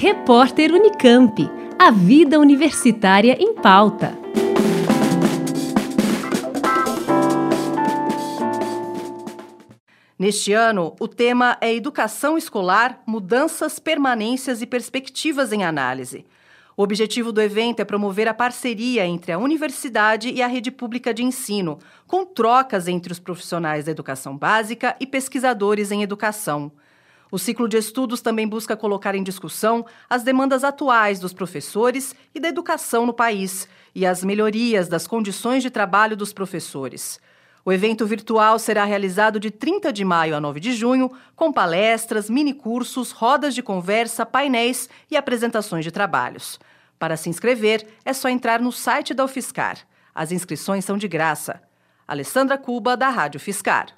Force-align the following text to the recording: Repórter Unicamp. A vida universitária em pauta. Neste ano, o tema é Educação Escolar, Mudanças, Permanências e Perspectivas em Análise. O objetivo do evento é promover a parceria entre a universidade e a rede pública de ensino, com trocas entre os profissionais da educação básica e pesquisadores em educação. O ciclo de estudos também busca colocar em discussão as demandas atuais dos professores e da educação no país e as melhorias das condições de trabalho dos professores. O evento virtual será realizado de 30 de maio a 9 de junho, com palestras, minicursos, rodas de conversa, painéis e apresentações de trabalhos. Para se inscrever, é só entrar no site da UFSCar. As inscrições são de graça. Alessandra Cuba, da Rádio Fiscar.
Repórter 0.00 0.72
Unicamp. 0.72 1.50
A 1.76 1.90
vida 1.90 2.38
universitária 2.38 3.36
em 3.36 3.52
pauta. 3.52 4.16
Neste 10.16 10.52
ano, 10.52 10.94
o 11.00 11.08
tema 11.08 11.58
é 11.60 11.74
Educação 11.74 12.38
Escolar, 12.38 13.02
Mudanças, 13.04 13.80
Permanências 13.80 14.62
e 14.62 14.66
Perspectivas 14.66 15.52
em 15.52 15.64
Análise. 15.64 16.24
O 16.76 16.84
objetivo 16.84 17.32
do 17.32 17.42
evento 17.42 17.80
é 17.80 17.84
promover 17.84 18.28
a 18.28 18.34
parceria 18.34 19.04
entre 19.04 19.32
a 19.32 19.38
universidade 19.38 20.30
e 20.30 20.40
a 20.40 20.46
rede 20.46 20.70
pública 20.70 21.12
de 21.12 21.24
ensino, 21.24 21.76
com 22.06 22.24
trocas 22.24 22.86
entre 22.86 23.12
os 23.12 23.18
profissionais 23.18 23.86
da 23.86 23.90
educação 23.90 24.38
básica 24.38 24.94
e 25.00 25.06
pesquisadores 25.08 25.90
em 25.90 26.04
educação. 26.04 26.70
O 27.30 27.38
ciclo 27.38 27.68
de 27.68 27.76
estudos 27.76 28.20
também 28.22 28.48
busca 28.48 28.76
colocar 28.76 29.14
em 29.14 29.22
discussão 29.22 29.84
as 30.08 30.22
demandas 30.22 30.64
atuais 30.64 31.20
dos 31.20 31.32
professores 31.32 32.14
e 32.34 32.40
da 32.40 32.48
educação 32.48 33.04
no 33.04 33.12
país 33.12 33.68
e 33.94 34.06
as 34.06 34.24
melhorias 34.24 34.88
das 34.88 35.06
condições 35.06 35.62
de 35.62 35.68
trabalho 35.68 36.16
dos 36.16 36.32
professores. 36.32 37.20
O 37.64 37.72
evento 37.72 38.06
virtual 38.06 38.58
será 38.58 38.84
realizado 38.84 39.38
de 39.38 39.50
30 39.50 39.92
de 39.92 40.02
maio 40.02 40.34
a 40.34 40.40
9 40.40 40.58
de 40.58 40.72
junho, 40.72 41.12
com 41.36 41.52
palestras, 41.52 42.30
minicursos, 42.30 43.10
rodas 43.10 43.54
de 43.54 43.62
conversa, 43.62 44.24
painéis 44.24 44.88
e 45.10 45.16
apresentações 45.16 45.84
de 45.84 45.90
trabalhos. 45.90 46.58
Para 46.98 47.14
se 47.14 47.28
inscrever, 47.28 47.86
é 48.06 48.14
só 48.14 48.30
entrar 48.30 48.58
no 48.58 48.72
site 48.72 49.12
da 49.12 49.24
UFSCar. 49.24 49.78
As 50.14 50.32
inscrições 50.32 50.82
são 50.84 50.96
de 50.96 51.06
graça. 51.06 51.60
Alessandra 52.06 52.56
Cuba, 52.56 52.96
da 52.96 53.10
Rádio 53.10 53.38
Fiscar. 53.38 53.97